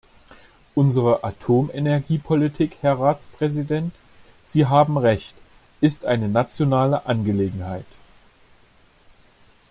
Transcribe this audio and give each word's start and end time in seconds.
Unsere 0.73 1.23
Atomenergiepolitik– 1.23 2.77
Herr 2.81 2.99
Ratspräsident, 2.99 3.93
Sie 4.43 4.65
haben 4.65 4.97
Recht– 4.97 5.35
ist 5.79 6.05
eine 6.05 6.27
nationale 6.27 7.05
Angelegenheit. 7.05 7.85